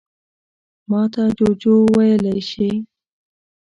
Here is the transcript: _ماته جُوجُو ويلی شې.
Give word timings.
_ماته 0.89 1.23
جُوجُو 1.37 1.75
ويلی 1.95 2.37
شې. 2.49 2.69